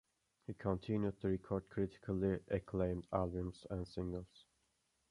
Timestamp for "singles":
3.87-4.45